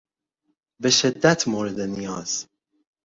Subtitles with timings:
[0.79, 2.47] به شدت مورد نیاز